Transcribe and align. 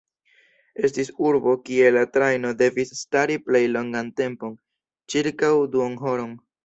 Estis 0.87 1.09
urbo 1.31 1.51
kie 1.67 1.91
la 1.97 2.03
trajno 2.17 2.53
devis 2.61 2.95
stari 3.01 3.37
plej 3.51 3.61
longan 3.75 4.11
tempon– 4.23 4.57
ĉirkaŭ 5.15 5.53
duonhoron. 5.77 6.35